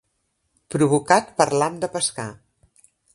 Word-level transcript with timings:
Provocat 0.75 1.29
per 1.41 1.47
l'ham 1.59 1.77
de 1.85 1.91
pescar. 1.99 2.27